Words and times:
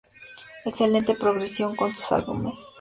Excelente 0.65 1.13
progresión 1.13 1.75
con 1.75 1.93
sus 1.93 2.11
álbumes. 2.11 2.59